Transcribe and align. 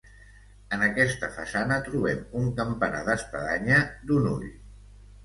En 0.77 0.85
aquesta 0.85 1.27
façana 1.35 1.77
trobem 1.87 2.23
un 2.39 2.47
campanar 2.61 3.03
d'espadanya, 3.11 3.79
d'un 4.09 4.27
ull. 4.33 4.49